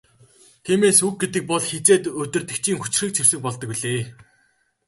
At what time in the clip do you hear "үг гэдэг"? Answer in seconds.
1.07-1.43